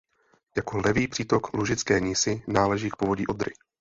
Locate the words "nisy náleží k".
1.99-2.95